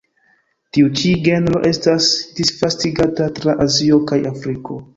Tiu 0.77 0.87
ĉi 1.01 1.11
genro 1.27 1.59
estas 1.71 2.09
disvastigata 2.41 3.31
tra 3.41 3.57
Azio 3.69 4.03
kaj 4.13 4.23
Afriko. 4.35 4.83